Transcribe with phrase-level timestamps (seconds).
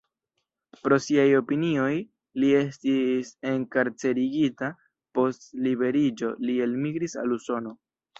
[0.85, 1.91] Pro siaj opinioj
[2.43, 4.69] li estis enkarcerigita,
[5.19, 7.75] post liberiĝo li elmigris al Usono.